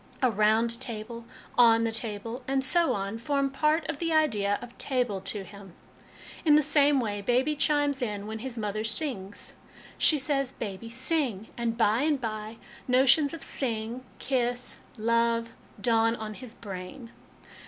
[0.23, 1.25] 'A round table,''
[1.69, 5.73] on the table,' and so on, form part of the idea of 'table' to him.
[6.43, 9.53] In the same way baby chimes in when his mother sings.
[9.99, 16.15] She says,' Baby, sing,' and, by and by, notions of * sing/' kiss/' love/ dawn
[16.15, 17.11] on his brain."